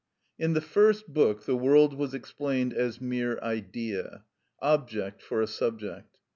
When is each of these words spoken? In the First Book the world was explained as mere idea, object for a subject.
In 0.39 0.53
the 0.53 0.61
First 0.61 1.13
Book 1.13 1.45
the 1.45 1.55
world 1.55 1.93
was 1.93 2.15
explained 2.15 2.73
as 2.73 2.99
mere 2.99 3.39
idea, 3.41 4.23
object 4.59 5.21
for 5.21 5.43
a 5.43 5.45
subject. 5.47 6.17